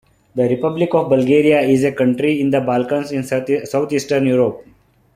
[0.33, 4.65] The Republic of Bulgaria is a country in the Balkans in southeastern Europe.